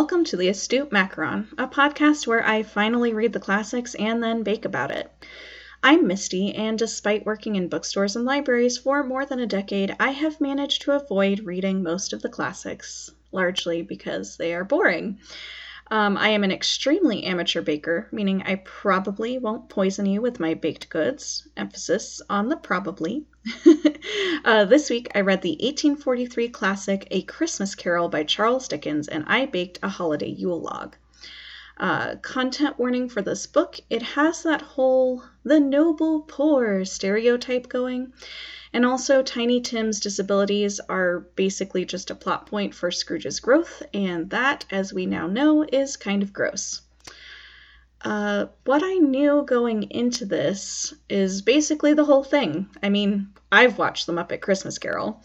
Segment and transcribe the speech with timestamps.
[0.00, 4.42] Welcome to The Astute Macaron, a podcast where I finally read the classics and then
[4.42, 5.12] bake about it.
[5.82, 10.12] I'm Misty, and despite working in bookstores and libraries for more than a decade, I
[10.12, 15.18] have managed to avoid reading most of the classics, largely because they are boring.
[15.92, 20.54] Um, I am an extremely amateur baker, meaning I probably won't poison you with my
[20.54, 21.48] baked goods.
[21.56, 23.24] Emphasis on the probably.
[24.44, 29.24] uh, this week I read the 1843 classic A Christmas Carol by Charles Dickens, and
[29.26, 30.96] I baked a holiday Yule log.
[31.80, 38.12] Uh, content warning for this book it has that whole the noble poor stereotype going.
[38.72, 44.28] And also, Tiny Tim's disabilities are basically just a plot point for Scrooge's growth, and
[44.28, 46.82] that, as we now know, is kind of gross.
[48.02, 52.68] Uh, what I knew going into this is basically the whole thing.
[52.82, 55.20] I mean, I've watched The Muppet Christmas Carol.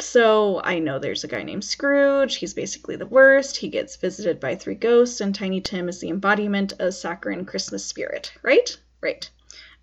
[0.00, 2.36] So I know there's a guy named Scrooge.
[2.36, 3.56] He's basically the worst.
[3.56, 7.84] He gets visited by three ghosts, and Tiny Tim is the embodiment of saccharine Christmas
[7.84, 8.76] spirit, right?
[9.00, 9.30] Right.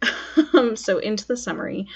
[0.54, 1.88] um, so into the summary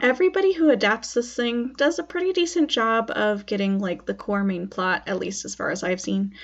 [0.00, 4.44] everybody who adapts this thing does a pretty decent job of getting like the core
[4.44, 6.34] main plot, at least as far as I've seen.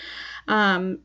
[0.49, 1.01] Um,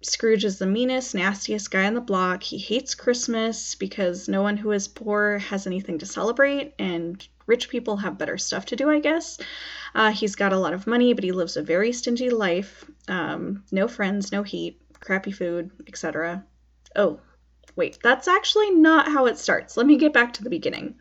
[0.00, 2.42] Scrooge is the meanest, nastiest guy on the block.
[2.42, 7.68] He hates Christmas because no one who is poor has anything to celebrate, and rich
[7.68, 9.38] people have better stuff to do, I guess.
[9.96, 12.84] Uh, he's got a lot of money, but he lives a very stingy life.
[13.08, 16.44] Um, no friends, no heat, crappy food, etc.
[16.94, 17.18] Oh,
[17.74, 19.76] wait, that's actually not how it starts.
[19.76, 20.94] Let me get back to the beginning.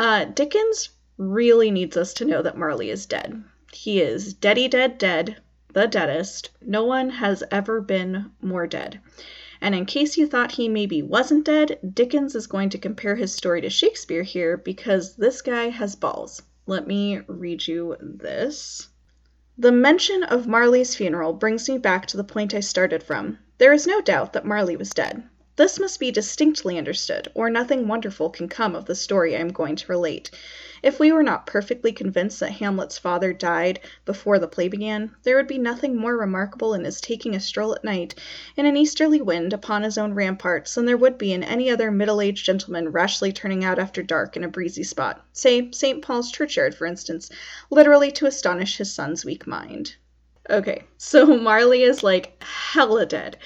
[0.00, 3.44] Uh, Dickens really needs us to know that Marley is dead.
[3.72, 5.36] He is deady dead dead,
[5.76, 6.48] the deadest.
[6.62, 8.98] No one has ever been more dead.
[9.60, 13.34] And in case you thought he maybe wasn't dead, Dickens is going to compare his
[13.34, 16.40] story to Shakespeare here because this guy has balls.
[16.64, 18.88] Let me read you this.
[19.58, 23.38] The mention of Marley's funeral brings me back to the point I started from.
[23.58, 25.24] There is no doubt that Marley was dead.
[25.56, 29.48] This must be distinctly understood, or nothing wonderful can come of the story I am
[29.48, 30.30] going to relate.
[30.82, 35.34] If we were not perfectly convinced that Hamlet's father died before the play began, there
[35.36, 38.14] would be nothing more remarkable in his taking a stroll at night,
[38.54, 41.90] in an easterly wind, upon his own ramparts, than there would be in any other
[41.90, 46.02] middle aged gentleman rashly turning out after dark in a breezy spot, say St.
[46.02, 47.30] Paul's churchyard, for instance,
[47.70, 49.96] literally to astonish his son's weak mind.
[50.50, 53.38] Okay, so Marley is like hella dead.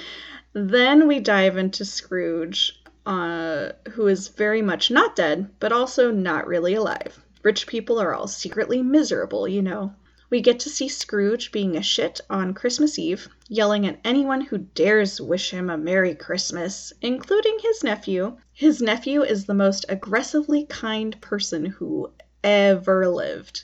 [0.52, 6.46] Then we dive into Scrooge, uh, who is very much not dead, but also not
[6.46, 7.24] really alive.
[7.42, 9.94] Rich people are all secretly miserable, you know.
[10.28, 14.58] We get to see Scrooge being a shit on Christmas Eve, yelling at anyone who
[14.58, 18.36] dares wish him a Merry Christmas, including his nephew.
[18.52, 22.12] His nephew is the most aggressively kind person who
[22.42, 23.62] ever lived.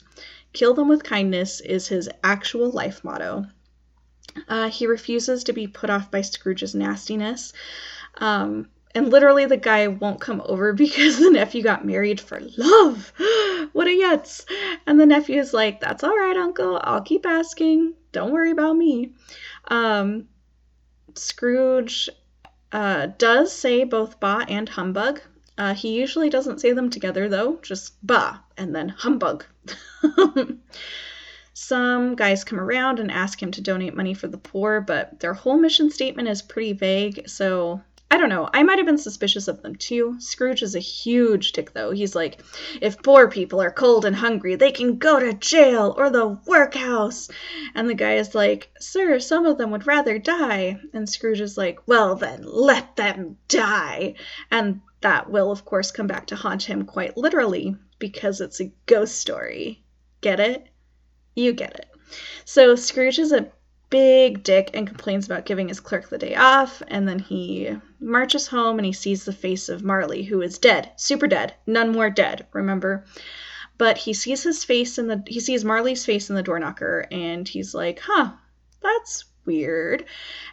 [0.53, 3.47] Kill them with kindness is his actual life motto.
[4.49, 7.53] Uh, he refuses to be put off by Scrooge's nastiness.
[8.19, 13.13] Um, and literally, the guy won't come over because the nephew got married for love.
[13.73, 14.45] what a yutz.
[14.87, 16.81] And the nephew is like, That's all right, uncle.
[16.83, 17.95] I'll keep asking.
[18.13, 19.13] Don't worry about me.
[19.69, 20.29] Um,
[21.15, 22.09] Scrooge
[22.73, 25.21] uh, does say both ba and humbug.
[25.59, 29.45] Uh, he usually doesn't say them together, though, just ba and then humbug.
[31.69, 35.35] Some guys come around and ask him to donate money for the poor, but their
[35.35, 38.49] whole mission statement is pretty vague, so I don't know.
[38.55, 40.15] I might have been suspicious of them too.
[40.21, 41.91] Scrooge is a huge dick, though.
[41.91, 42.41] He's like,
[42.81, 47.29] if poor people are cold and hungry, they can go to jail or the workhouse.
[47.75, 50.79] And the guy is like, sir, some of them would rather die.
[50.93, 54.15] And Scrooge is like, well, then let them die.
[54.53, 58.73] And that will, of course, come back to haunt him quite literally because it's a
[58.87, 59.83] ghost story.
[60.21, 60.69] Get it?
[61.37, 61.87] You get it.
[62.47, 63.53] So Scrooge is a
[63.91, 68.47] big dick and complains about giving his clerk the day off, and then he marches
[68.47, 72.11] home and he sees the face of Marley, who is dead, super dead, none more
[72.11, 73.05] dead, remember?
[73.79, 77.07] But he sees his face in the he sees Marley's face in the door knocker
[77.13, 78.33] and he's like, huh,
[78.83, 80.07] that's weird.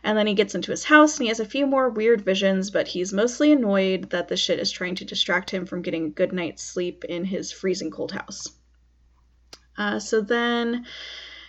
[0.03, 2.71] And then he gets into his house and he has a few more weird visions,
[2.71, 6.09] but he's mostly annoyed that the shit is trying to distract him from getting a
[6.09, 8.51] good night's sleep in his freezing cold house.
[9.77, 10.85] Uh, so then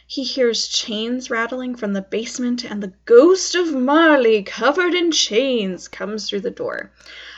[0.06, 5.88] he hears chains rattling from the basement, and the ghost of Marley, covered in chains,
[5.88, 6.92] comes through the door.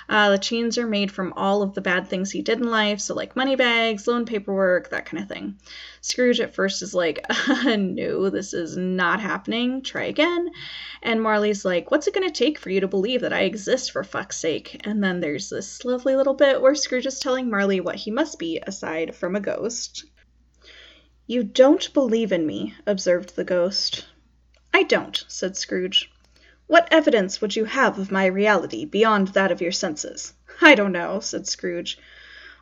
[0.08, 3.00] Uh, the chains are made from all of the bad things he did in life,
[3.00, 5.56] so like money bags, loan paperwork, that kind of thing.
[6.00, 9.82] Scrooge at first is like, uh, no, this is not happening.
[9.82, 10.50] Try again.
[11.02, 13.90] And Marley's like, what's it going to take for you to believe that I exist
[13.90, 14.80] for fuck's sake?
[14.84, 18.38] And then there's this lovely little bit where Scrooge is telling Marley what he must
[18.38, 20.04] be aside from a ghost.
[21.28, 24.04] You don't believe in me, observed the ghost.
[24.72, 26.08] I don't, said Scrooge.
[26.68, 30.34] What evidence would you have of my reality beyond that of your senses?
[30.60, 31.98] I don't know, said Scrooge.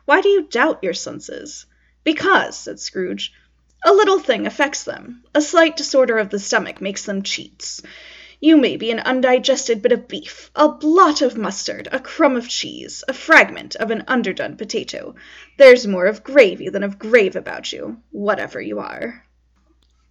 [0.05, 1.67] Why do you doubt your senses?
[2.03, 3.33] Because, said Scrooge,
[3.85, 5.23] a little thing affects them.
[5.35, 7.83] A slight disorder of the stomach makes them cheats.
[8.41, 12.49] You may be an undigested bit of beef, a blot of mustard, a crumb of
[12.49, 15.15] cheese, a fragment of an underdone potato.
[15.57, 19.25] There's more of gravy than of grave about you, whatever you are.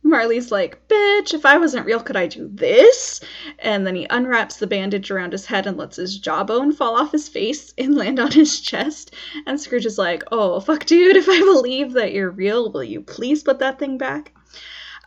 [0.02, 3.20] Marley's like, bitch, if I wasn't real, could I do this?
[3.58, 7.12] And then he unwraps the bandage around his head and lets his jawbone fall off
[7.12, 9.14] his face and land on his chest.
[9.46, 13.00] And Scrooge is like, oh, fuck, dude, if I believe that you're real, will you
[13.00, 14.32] please put that thing back?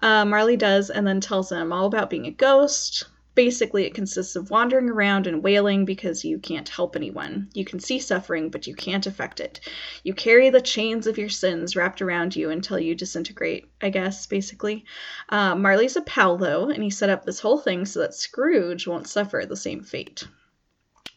[0.02, 3.06] Uh, Marley does, and then tells him all about being a ghost,
[3.38, 7.52] Basically, it consists of wandering around and wailing because you can't help anyone.
[7.54, 9.60] You can see suffering, but you can't affect it.
[10.02, 14.26] You carry the chains of your sins wrapped around you until you disintegrate, I guess,
[14.26, 14.86] basically.
[15.30, 18.88] Uh, Marley's a pal, though, and he set up this whole thing so that Scrooge
[18.88, 20.28] won't suffer the same fate.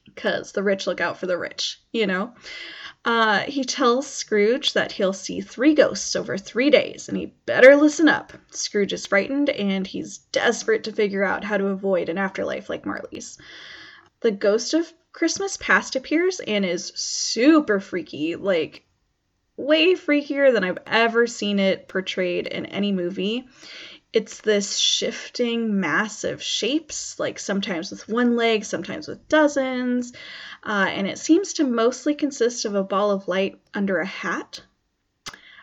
[0.04, 2.34] Because the rich look out for the rich, you know?
[3.04, 7.74] Uh, he tells Scrooge that he'll see three ghosts over three days, and he better
[7.74, 8.32] listen up.
[8.50, 12.84] Scrooge is frightened, and he's desperate to figure out how to avoid an afterlife like
[12.84, 13.38] Marley's.
[14.20, 18.84] The ghost of Christmas past appears and is super freaky, like
[19.56, 23.48] way freakier than I've ever seen it portrayed in any movie
[24.12, 30.12] it's this shifting mass of shapes, like sometimes with one leg, sometimes with dozens,
[30.64, 34.62] uh, and it seems to mostly consist of a ball of light under a hat.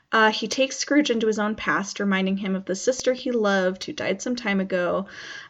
[0.09, 3.83] Uh, he takes Scrooge into his own past, reminding him of the sister he loved
[3.83, 5.05] who died some time ago,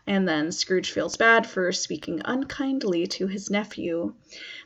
[0.07, 4.15] and then Scrooge feels bad for speaking unkindly to his nephew.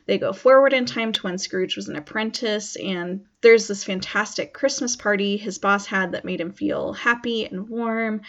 [0.06, 4.54] They go forward in time to when Scrooge was an apprentice, and there's this fantastic
[4.54, 8.22] Christmas party his boss had that made him feel happy and warm,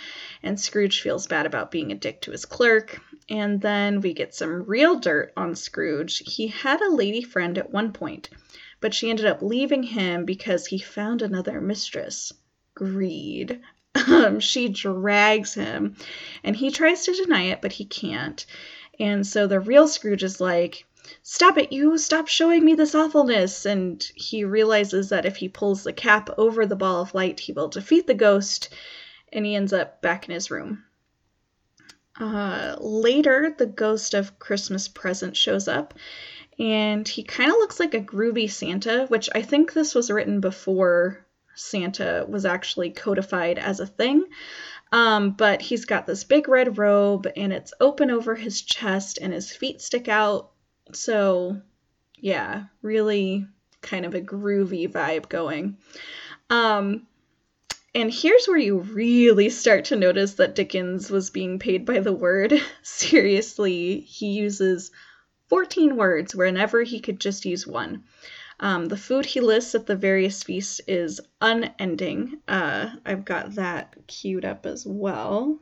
[0.44, 3.00] and Scrooge feels bad about being a dick to his clerk.
[3.30, 6.18] And then we get some real dirt on Scrooge.
[6.26, 8.30] He had a lady friend at one point,
[8.84, 12.34] but she ended up leaving him because he found another mistress.
[12.76, 13.62] Greed.
[13.96, 15.96] Um, she drags him,
[16.44, 18.46] and he tries to deny it, but he can't.
[19.00, 20.86] And so the real Scrooge is like,
[21.22, 21.98] Stop it, you!
[21.98, 23.66] Stop showing me this awfulness!
[23.66, 27.54] And he realizes that if he pulls the cap over the ball of light, he
[27.54, 28.68] will defeat the ghost,
[29.32, 30.84] and he ends up back in his room.
[32.20, 35.94] Uh, later, the ghost of Christmas Present shows up,
[36.60, 40.40] and he kind of looks like a groovy Santa, which I think this was written
[40.40, 44.26] before Santa was actually codified as a thing.
[44.92, 49.34] Um, but he's got this big red robe, and it's open over his chest, and
[49.34, 50.52] his feet stick out
[50.92, 51.62] so,
[52.18, 53.48] yeah, really
[53.82, 55.78] kind of a groovy vibe going.
[56.50, 57.08] Um,
[57.96, 62.14] and here's where you really start to notice that Dickens was being paid by the
[62.14, 62.54] word.
[62.82, 64.92] Seriously, he uses
[65.54, 68.04] 14 words whenever he could just use one.
[68.60, 72.40] Um, the food he lists at the various feasts is unending.
[72.48, 75.60] Uh, I've got that queued up as well.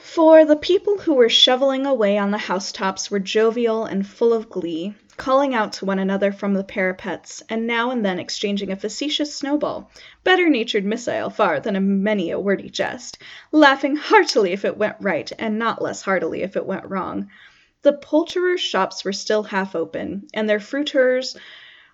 [0.00, 4.48] For the people who were shoveling away on the housetops were jovial and full of
[4.48, 8.76] glee, calling out to one another from the parapets, and now and then exchanging a
[8.76, 9.90] facetious snowball,
[10.24, 13.18] better natured missile far than a many a wordy jest,
[13.52, 17.28] laughing heartily if it went right, and not less heartily if it went wrong.
[17.82, 21.34] The poulterers' shops were still half open, and their fruiterers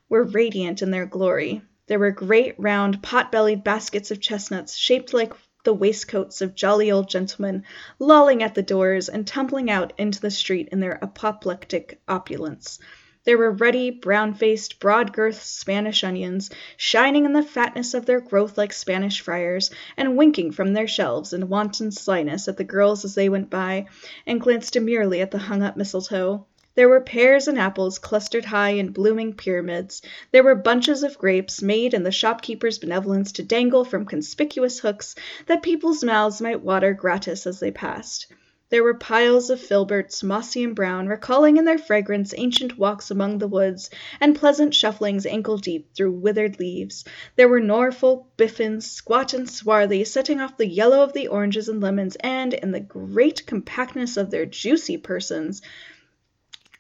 [0.09, 1.63] were radiant in their glory.
[1.87, 6.91] There were great round pot bellied baskets of chestnuts, shaped like the waistcoats of jolly
[6.91, 7.63] old gentlemen
[8.01, 12.81] lolling at the doors and tumbling out into the street in their apoplectic opulence.
[13.27, 18.21] There were ruddy, brown faced, broad girthed Spanish onions, shining in the fatness of their
[18.21, 23.05] growth like Spanish friars, and winking from their shelves in wanton slyness at the girls
[23.05, 23.87] as they went by,
[24.29, 26.47] and glanced demurely at the hung up mistletoe.
[26.77, 30.03] There were pears and apples clustered high in blooming pyramids.
[30.31, 35.17] There were bunches of grapes, made in the shopkeeper's benevolence to dangle from conspicuous hooks
[35.47, 38.29] that people's mouths might water gratis as they passed.
[38.69, 43.39] There were piles of filberts, mossy and brown, recalling in their fragrance ancient walks among
[43.39, 47.05] the woods, and pleasant shufflings ankle deep through withered leaves.
[47.37, 51.81] There were Norfolk biffins, squat and swarthy, setting off the yellow of the oranges and
[51.81, 55.63] lemons, and, in the great compactness of their juicy persons,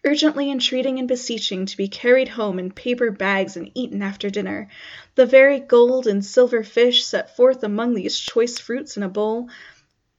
[0.05, 4.69] urgently entreating and beseeching to be carried home in paper bags and eaten after dinner.
[5.14, 9.49] The very gold and silver fish set forth among these choice fruits in a bowl,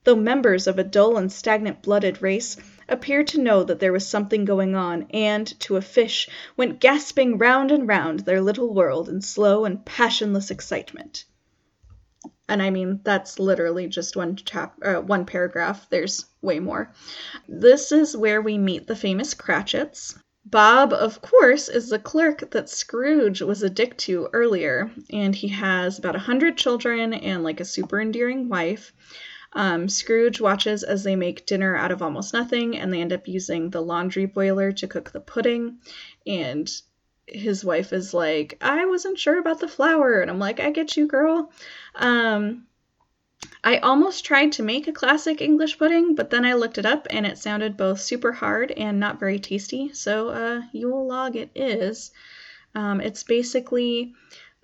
[0.04, 2.58] though members of a dull and stagnant blooded race,
[2.90, 7.38] appeared to know that there was something going on, and, to a fish, went gasping
[7.38, 11.26] round and round their little world in slow and passionless excitement.
[12.50, 15.90] And I mean, that's literally just one chap, uh, one paragraph.
[15.90, 16.94] There's way more.
[17.48, 20.18] This is where we meet the famous Cratchits.
[20.46, 25.50] Bob, of course, is the clerk that Scrooge was a dick to earlier, and he
[25.50, 28.94] has about a hundred children and like a super endearing wife.
[29.58, 33.28] Um, Scrooge watches as they make dinner out of almost nothing, and they end up
[33.28, 35.80] using the laundry boiler to cook the pudding.
[36.28, 36.72] And
[37.26, 40.22] his wife is like, I wasn't sure about the flour.
[40.22, 41.52] And I'm like, I get you, girl.
[41.96, 42.68] Um,
[43.64, 47.08] I almost tried to make a classic English pudding, but then I looked it up
[47.10, 49.92] and it sounded both super hard and not very tasty.
[49.92, 52.12] So, uh, Yule log it is.
[52.76, 54.14] Um, it's basically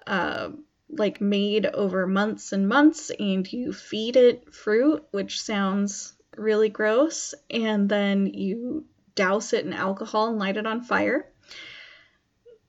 [0.05, 0.49] uh,
[0.97, 7.33] like made over months and months, and you feed it fruit, which sounds really gross,
[7.49, 8.85] and then you
[9.15, 11.29] douse it in alcohol and light it on fire.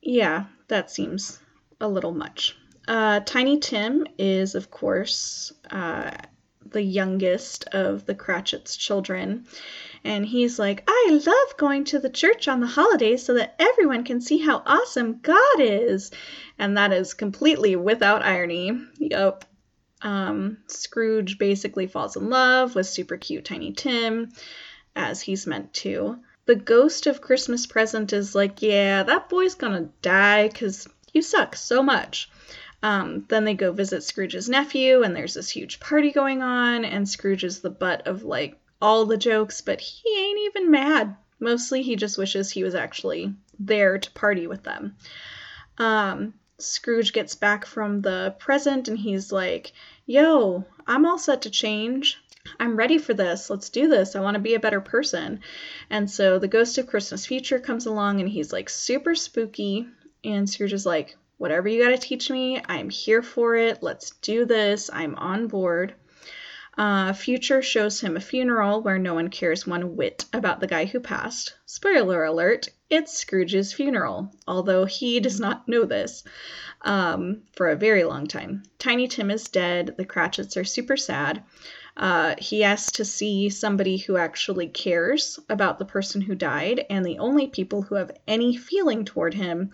[0.03, 1.39] Yeah, that seems
[1.81, 2.57] a little much.
[2.87, 6.11] Uh, Tiny Tim is, of course, uh,
[6.71, 9.47] the youngest of the Cratchits children.
[10.05, 14.05] And he's like, I love going to the church on the holidays so that everyone
[14.05, 16.11] can see how awesome God is.
[16.59, 18.79] And that is completely without irony.
[18.99, 19.45] Yep.
[20.03, 24.33] Um, Scrooge basically falls in love with super cute Tiny Tim,
[24.95, 26.19] as he's meant to.
[26.45, 31.57] The ghost of Christmas present is like, yeah, that boy's gonna die because you suck
[31.57, 32.29] so much.
[32.85, 37.09] Um, then they go visit Scrooge's nephew, and there's this huge party going on, and
[37.09, 41.17] Scrooge is the butt of like all the jokes, but he ain't even mad.
[41.41, 44.97] Mostly he just wishes he was actually there to party with them.
[45.79, 49.73] Um, Scrooge gets back from the present and he's like,
[50.05, 52.23] Yo, I'm all set to change.
[52.61, 53.49] I'm ready for this.
[53.49, 54.15] Let's do this.
[54.15, 55.41] I want to be a better person.
[55.89, 59.89] And so the ghost of Christmas future comes along and he's like super spooky.
[60.23, 63.83] And Scrooge is like, Whatever you got to teach me, I'm here for it.
[63.83, 64.89] Let's do this.
[64.91, 65.93] I'm on board.
[66.79, 70.87] Uh, Future shows him a funeral where no one cares one whit about the guy
[70.87, 71.55] who passed.
[71.67, 76.25] Spoiler alert, it's Scrooge's funeral, although he does not know this
[76.81, 78.63] um, for a very long time.
[78.79, 79.97] Tiny Tim is dead.
[79.99, 81.43] The Cratchits are super sad.
[81.95, 87.05] Uh, he asks to see somebody who actually cares about the person who died, and
[87.05, 89.73] the only people who have any feeling toward him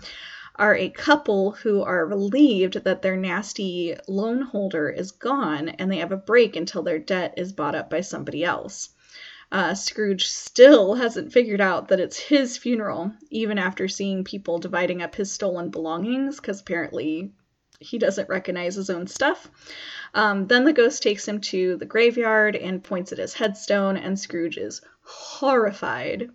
[0.60, 5.96] are a couple who are relieved that their nasty loan holder is gone and they
[5.96, 8.90] have a break until their debt is bought up by somebody else.
[9.50, 15.00] Uh, Scrooge still hasn't figured out that it's his funeral, even after seeing people dividing
[15.02, 17.32] up his stolen belongings, because apparently
[17.80, 19.50] he doesn't recognize his own stuff.
[20.12, 24.18] Um, then the ghost takes him to the graveyard and points at his headstone, and
[24.18, 26.30] Scrooge is horrified.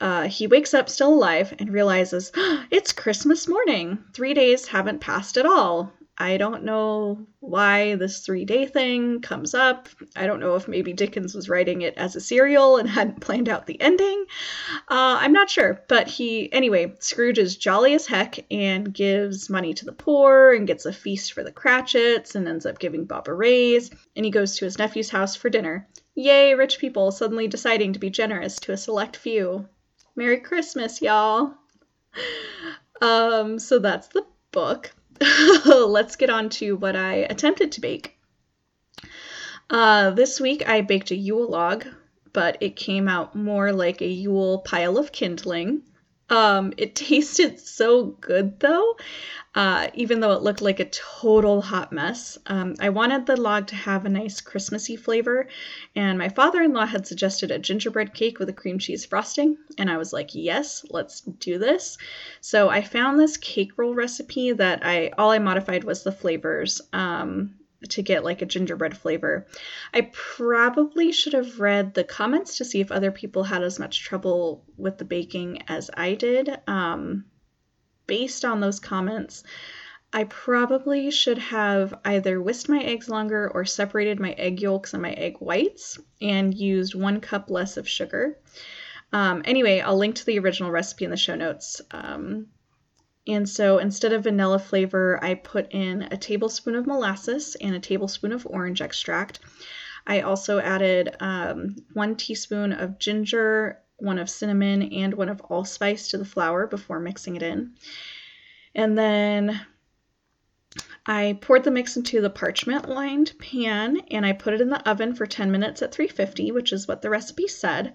[0.00, 3.98] Uh, he wakes up still alive and realizes oh, it's Christmas morning.
[4.14, 5.92] Three days haven't passed at all.
[6.20, 9.88] I don't know why this three day thing comes up.
[10.16, 13.48] I don't know if maybe Dickens was writing it as a serial and hadn't planned
[13.48, 14.24] out the ending.
[14.88, 15.80] Uh, I'm not sure.
[15.88, 20.66] But he, anyway, Scrooge is jolly as heck and gives money to the poor and
[20.66, 23.90] gets a feast for the Cratchits and ends up giving Bob a raise.
[24.16, 25.88] And he goes to his nephew's house for dinner.
[26.16, 29.68] Yay, rich people suddenly deciding to be generous to a select few.
[30.18, 31.54] Merry Christmas, y'all.
[33.00, 34.90] Um, so that's the book.
[35.64, 38.18] Let's get on to what I attempted to bake.
[39.70, 41.86] Uh, this week I baked a Yule log,
[42.32, 45.82] but it came out more like a Yule pile of kindling.
[46.30, 48.96] Um, it tasted so good though,
[49.54, 52.38] uh, even though it looked like a total hot mess.
[52.46, 55.48] Um, I wanted the log to have a nice Christmassy flavor,
[55.96, 59.56] and my father in law had suggested a gingerbread cake with a cream cheese frosting,
[59.78, 61.98] and I was like, yes, let's do this.
[62.40, 66.80] So I found this cake roll recipe that I all I modified was the flavors.
[66.92, 67.54] Um,
[67.88, 69.46] to get like a gingerbread flavor.
[69.94, 74.04] I probably should have read the comments to see if other people had as much
[74.04, 76.50] trouble with the baking as I did.
[76.66, 77.26] Um,
[78.06, 79.44] based on those comments,
[80.12, 85.02] I probably should have either whisked my eggs longer or separated my egg yolks and
[85.02, 88.38] my egg whites and used one cup less of sugar.
[89.12, 91.80] Um, anyway, I'll link to the original recipe in the show notes.
[91.90, 92.48] Um,
[93.28, 97.80] and so instead of vanilla flavor, I put in a tablespoon of molasses and a
[97.80, 99.40] tablespoon of orange extract.
[100.06, 106.08] I also added um, one teaspoon of ginger, one of cinnamon, and one of allspice
[106.08, 107.74] to the flour before mixing it in.
[108.74, 109.60] And then
[111.04, 114.88] I poured the mix into the parchment lined pan and I put it in the
[114.88, 117.94] oven for 10 minutes at 350, which is what the recipe said.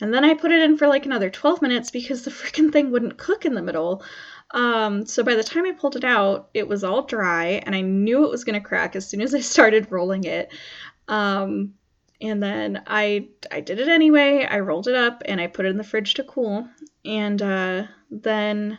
[0.00, 2.90] And then I put it in for like another 12 minutes because the freaking thing
[2.90, 4.02] wouldn't cook in the middle.
[4.52, 7.82] Um, so by the time I pulled it out, it was all dry, and I
[7.82, 10.52] knew it was going to crack as soon as I started rolling it.
[11.08, 11.74] Um,
[12.20, 14.46] and then I I did it anyway.
[14.48, 16.68] I rolled it up and I put it in the fridge to cool.
[17.04, 18.78] And uh, then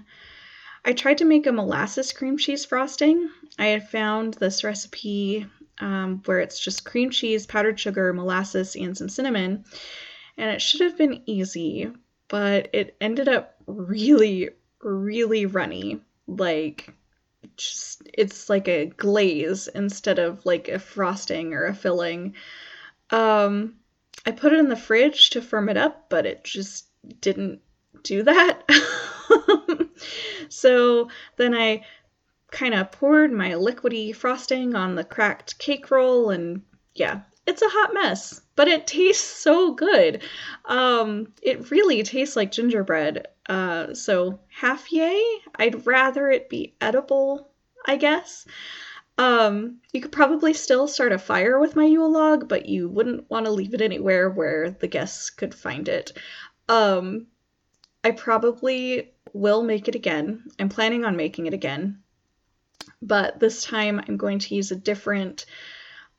[0.85, 3.29] I tried to make a molasses cream cheese frosting.
[3.57, 5.47] I had found this recipe
[5.79, 9.65] um, where it's just cream cheese, powdered sugar, molasses, and some cinnamon.
[10.37, 11.91] And it should have been easy,
[12.27, 14.49] but it ended up really,
[14.81, 16.01] really runny.
[16.27, 16.93] Like,
[17.57, 22.35] just, it's like a glaze instead of like a frosting or a filling.
[23.09, 23.75] Um,
[24.25, 26.85] I put it in the fridge to firm it up, but it just
[27.19, 27.61] didn't
[28.03, 28.69] do that.
[30.49, 31.85] so then I
[32.51, 36.61] kind of poured my liquidy frosting on the cracked cake roll, and
[36.93, 37.21] yeah,
[37.51, 40.23] it's a hot mess, but it tastes so good.
[40.65, 43.27] Um, it really tastes like gingerbread.
[43.47, 45.21] Uh, so half yay.
[45.55, 47.49] I'd rather it be edible,
[47.85, 48.45] I guess.
[49.17, 53.29] Um, you could probably still start a fire with my Yule log, but you wouldn't
[53.29, 56.13] want to leave it anywhere where the guests could find it.
[56.69, 57.27] Um,
[58.01, 60.45] I probably will make it again.
[60.57, 62.01] I'm planning on making it again.
[63.01, 65.45] But this time I'm going to use a different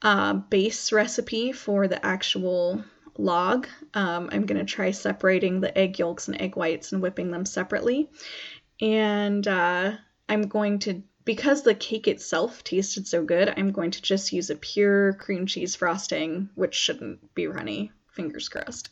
[0.02, 2.84] uh, base recipe for the actual
[3.16, 3.68] log.
[3.94, 7.44] Um, I'm going to try separating the egg yolks and egg whites and whipping them
[7.44, 8.10] separately.
[8.80, 9.92] And uh,
[10.28, 14.50] I'm going to, because the cake itself tasted so good, I'm going to just use
[14.50, 17.92] a pure cream cheese frosting, which shouldn't be runny.
[18.10, 18.90] Fingers crossed.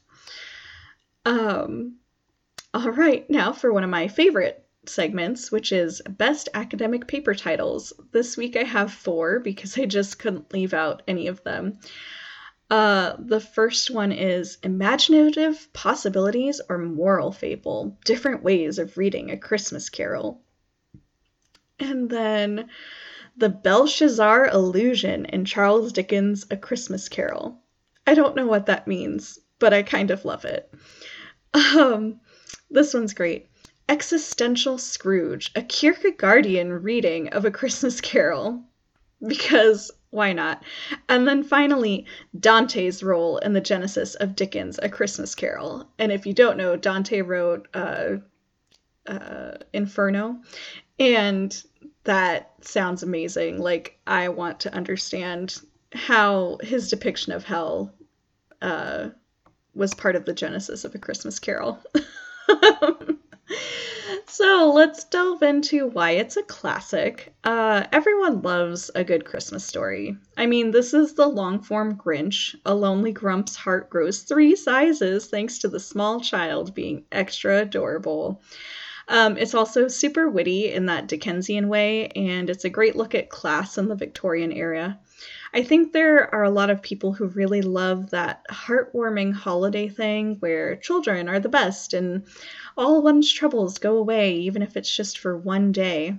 [1.27, 1.97] Um,
[2.73, 7.93] all right, now for one of my favorite segments, which is Best Academic Paper Titles.
[8.13, 11.79] This week I have four because I just couldn't leave out any of them.
[12.71, 19.37] Uh, the first one is Imaginative Possibilities or Moral Fable Different Ways of Reading a
[19.37, 20.41] Christmas Carol.
[21.81, 22.69] And then
[23.37, 27.61] The Belshazzar Illusion in Charles Dickens' A Christmas Carol.
[28.07, 30.73] I don't know what that means, but I kind of love it.
[31.53, 32.21] Um,
[32.71, 33.49] this one's great.
[33.91, 38.63] Existential Scrooge, a Kierkegaardian reading of A Christmas Carol.
[39.27, 40.63] Because why not?
[41.09, 42.07] And then finally,
[42.39, 45.89] Dante's role in the genesis of Dickens' A Christmas Carol.
[45.99, 48.19] And if you don't know, Dante wrote uh,
[49.09, 50.41] uh, Inferno,
[51.01, 51.61] and
[52.05, 53.59] that sounds amazing.
[53.59, 55.61] Like, I want to understand
[55.93, 57.93] how his depiction of hell
[58.63, 59.09] uh,
[59.75, 61.83] was part of the genesis of A Christmas Carol.
[64.27, 67.33] so let's delve into why it's a classic.
[67.45, 70.17] Uh, everyone loves a good Christmas story.
[70.37, 72.55] I mean, this is the long form Grinch.
[72.65, 78.41] A lonely grump's heart grows three sizes thanks to the small child being extra adorable.
[79.09, 83.29] Um, it's also super witty in that Dickensian way, and it's a great look at
[83.29, 85.01] class in the Victorian era.
[85.53, 90.37] I think there are a lot of people who really love that heartwarming holiday thing
[90.37, 92.25] where children are the best and
[92.77, 96.19] all one's troubles go away, even if it's just for one day.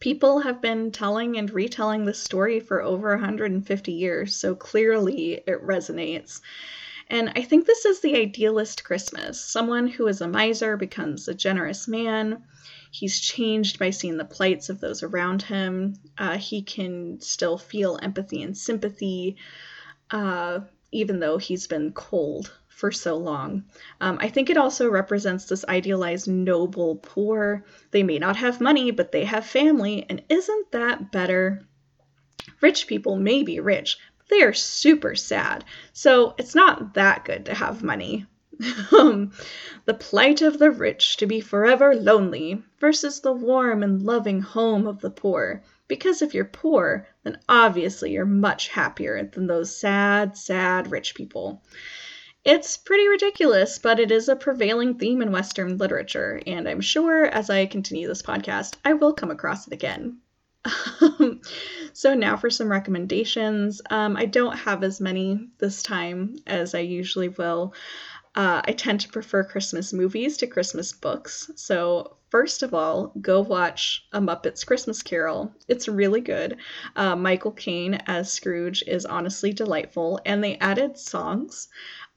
[0.00, 5.64] People have been telling and retelling this story for over 150 years, so clearly it
[5.64, 6.42] resonates.
[7.08, 9.40] And I think this is the idealist Christmas.
[9.40, 12.44] Someone who is a miser becomes a generous man.
[12.90, 15.94] He's changed by seeing the plights of those around him.
[16.16, 19.36] Uh, he can still feel empathy and sympathy,
[20.10, 20.60] uh,
[20.92, 23.64] even though he's been cold for so long.
[24.00, 27.64] Um, I think it also represents this idealized noble poor.
[27.90, 31.66] They may not have money, but they have family, and isn't that better?
[32.60, 35.64] Rich people may be rich, but they are super sad.
[35.92, 38.26] So it's not that good to have money.
[38.92, 39.32] Um,
[39.84, 44.86] the plight of the rich to be forever lonely versus the warm and loving home
[44.86, 45.62] of the poor.
[45.88, 51.62] Because if you're poor, then obviously you're much happier than those sad, sad rich people.
[52.44, 57.26] It's pretty ridiculous, but it is a prevailing theme in Western literature, and I'm sure
[57.26, 60.18] as I continue this podcast, I will come across it again.
[61.92, 63.80] so now for some recommendations.
[63.90, 67.74] Um, I don't have as many this time as I usually will.
[68.36, 71.50] Uh, I tend to prefer Christmas movies to Christmas books.
[71.56, 75.54] So, first of all, go watch A Muppets Christmas Carol.
[75.68, 76.58] It's really good.
[76.94, 81.68] Uh, Michael Caine as Scrooge is honestly delightful, and they added songs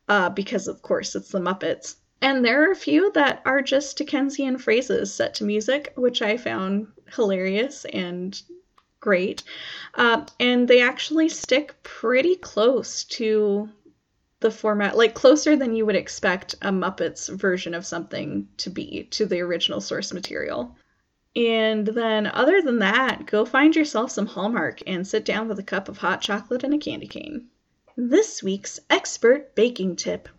[0.09, 1.95] uh, because, of course, it's the Muppets.
[2.21, 6.35] And there are a few that are just Dickensian phrases set to music, which I
[6.35, 8.39] found hilarious and
[8.99, 9.43] great.
[9.95, 13.69] Uh, and they actually stick pretty close to
[14.39, 19.03] the format, like closer than you would expect a Muppets version of something to be
[19.11, 20.75] to the original source material.
[21.35, 25.63] And then, other than that, go find yourself some Hallmark and sit down with a
[25.63, 27.47] cup of hot chocolate and a candy cane.
[27.95, 30.29] This week's expert baking tip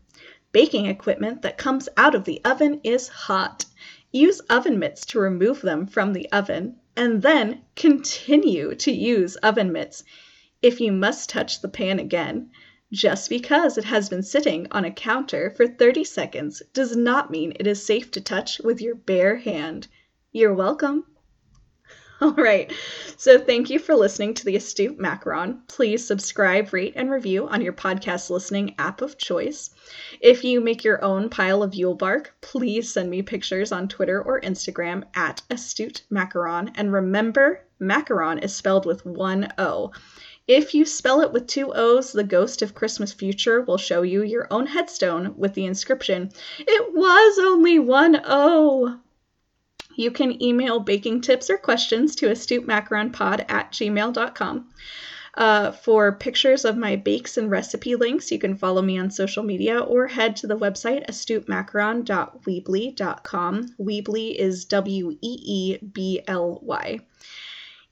[0.53, 3.65] baking equipment that comes out of the oven is hot.
[4.11, 9.71] Use oven mitts to remove them from the oven, and then continue to use oven
[9.71, 10.03] mitts
[10.61, 12.51] if you must touch the pan again.
[12.93, 17.53] Just because it has been sitting on a counter for 30 seconds does not mean
[17.55, 19.87] it is safe to touch with your bare hand.
[20.33, 21.05] You're welcome.
[22.21, 22.71] All right,
[23.17, 25.61] so thank you for listening to the Astute Macaron.
[25.69, 29.71] Please subscribe, rate, and review on your podcast listening app of choice.
[30.21, 34.21] If you make your own pile of Yule bark, please send me pictures on Twitter
[34.21, 36.73] or Instagram at Astute Macaron.
[36.75, 39.93] And remember, macaron is spelled with one O.
[40.53, 44.25] If you spell it with two O's, the ghost of Christmas future will show you
[44.25, 48.99] your own headstone with the inscription, It was only one O.
[49.95, 54.69] You can email baking tips or questions to astutemacaronpod at gmail.com.
[55.35, 59.45] Uh, for pictures of my bakes and recipe links, you can follow me on social
[59.45, 63.75] media or head to the website astutemacaron.weebly.com.
[63.79, 66.99] Weebly is W E E B L Y.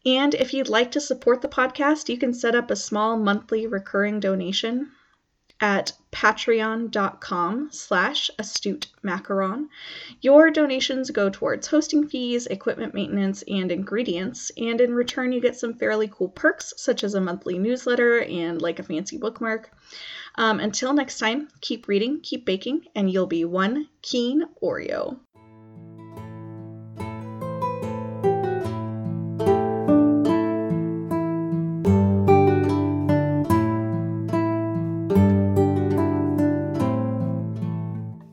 [0.09, 3.67] And if you'd like to support the podcast, you can set up a small monthly
[3.67, 4.91] recurring donation
[5.61, 9.69] at patreon.com slash astute macaron.
[10.23, 15.57] Your donations go towards hosting fees, equipment maintenance, and ingredients, and in return you get
[15.57, 19.71] some fairly cool perks such as a monthly newsletter and like a fancy bookmark.
[20.37, 25.19] Um, until next time, keep reading, keep baking, and you'll be one keen Oreo.